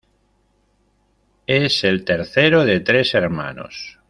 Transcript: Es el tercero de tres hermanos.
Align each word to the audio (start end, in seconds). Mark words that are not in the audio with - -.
Es 1.45 1.83
el 1.83 2.03
tercero 2.03 2.65
de 2.65 2.79
tres 2.79 3.13
hermanos. 3.13 3.99